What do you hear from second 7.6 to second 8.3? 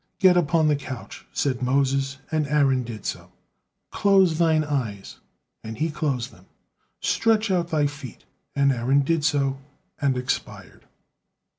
thy feet,"